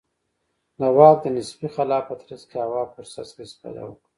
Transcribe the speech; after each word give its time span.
د 0.79 0.81
واک 0.97 1.17
د 1.23 1.25
نسبي 1.35 1.67
خلا 1.75 1.99
په 2.07 2.13
ترڅ 2.19 2.41
کې 2.49 2.57
هوا 2.67 2.83
فرصت 2.93 3.25
څخه 3.29 3.41
استفاده 3.45 3.81
وکړه. 3.85 4.07